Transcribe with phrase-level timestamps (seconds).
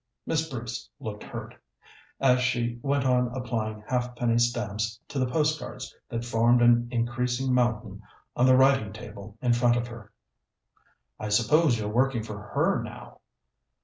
[0.25, 1.53] Miss Bruce looked hurt,
[2.19, 8.01] as she went on applying halfpenny stamps to the postcards that formed an increasing mountain
[8.35, 10.11] on the writing table in front of her.
[11.19, 13.19] "I suppose you're working for her now?"